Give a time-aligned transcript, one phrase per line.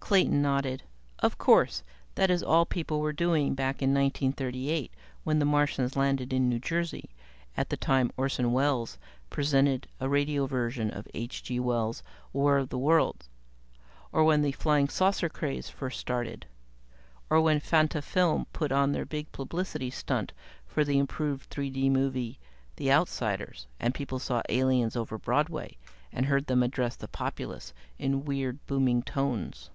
[0.00, 0.84] Clayton nodded.
[1.18, 1.82] "Of course.
[2.14, 4.90] That is all people were doing back in 1938
[5.22, 7.10] when the Martians landed in New Jersey,
[7.58, 8.96] at the time Orson Welles
[9.28, 11.42] presented a radio version of H.
[11.42, 11.60] G.
[11.60, 12.02] Wells'
[12.32, 13.28] 'War of the Worlds'.
[14.10, 16.46] Or when the 'Flying Saucer' craze first started.
[17.28, 20.32] Or when Fantafilm put on their big publicity stunt
[20.66, 22.38] for the improved 3 D movie,
[22.76, 25.76] 'The Outsiders', and people saw the aliens over Broadway
[26.10, 29.68] and heard them address the populace in weird, booming tones.